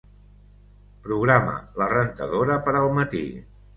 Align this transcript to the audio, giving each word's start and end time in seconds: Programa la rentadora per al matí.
Programa 1.07 1.53
la 1.81 1.91
rentadora 1.93 2.59
per 2.69 2.75
al 2.81 2.91
matí. 2.97 3.25